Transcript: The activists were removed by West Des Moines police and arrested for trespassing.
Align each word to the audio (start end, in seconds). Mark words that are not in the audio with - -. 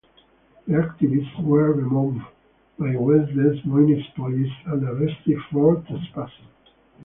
The 0.65 0.73
activists 0.77 1.39
were 1.43 1.73
removed 1.73 2.25
by 2.79 2.95
West 2.95 3.35
Des 3.35 3.61
Moines 3.69 4.03
police 4.15 4.51
and 4.65 4.83
arrested 4.83 5.37
for 5.51 5.75
trespassing. 5.87 6.47